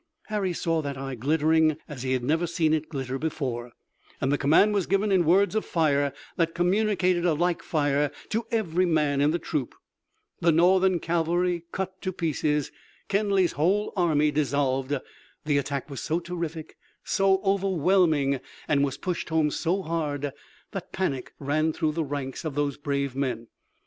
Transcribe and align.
Harry 0.29 0.51
saw 0.51 0.81
that 0.81 0.97
eye 0.97 1.13
glittering 1.13 1.77
as 1.87 2.01
he 2.01 2.13
had 2.13 2.23
never 2.23 2.47
seen 2.47 2.73
it 2.73 2.89
glitter 2.89 3.19
before, 3.19 3.71
and 4.19 4.31
the 4.31 4.37
command 4.39 4.73
was 4.73 4.87
given 4.87 5.11
in 5.11 5.25
words 5.25 5.53
of 5.53 5.63
fire 5.63 6.11
that 6.37 6.55
communicated 6.55 7.23
a 7.23 7.35
like 7.35 7.61
fire 7.61 8.09
to 8.27 8.47
every 8.49 8.87
man 8.87 9.21
in 9.21 9.29
the 9.29 9.37
troop. 9.37 9.75
The 10.39 10.51
Northern 10.51 10.97
cavalry 10.99 11.65
cut 11.71 12.01
to 12.01 12.11
pieces, 12.11 12.71
Kenly's 13.09 13.51
whole 13.51 13.93
army 13.95 14.31
dissolved. 14.31 14.97
The 15.45 15.57
attack 15.59 15.87
was 15.87 16.01
so 16.01 16.19
terrific, 16.19 16.77
so 17.03 17.39
overwhelming, 17.43 18.39
and 18.67 18.83
was 18.83 18.97
pushed 18.97 19.29
home 19.29 19.51
so 19.51 19.83
hard, 19.83 20.33
that 20.71 20.91
panic 20.91 21.31
ran 21.37 21.73
through 21.73 21.91
the 21.91 22.03
ranks 22.03 22.43
of 22.43 22.55
those 22.55 22.75
brave 22.75 23.15
men. 23.15 23.49